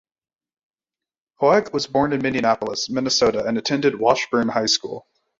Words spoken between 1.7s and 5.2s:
was born in Minneapolis, Minnesota, and attended Washburn High School.